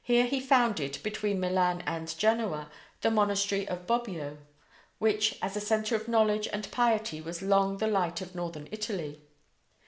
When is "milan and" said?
1.40-2.16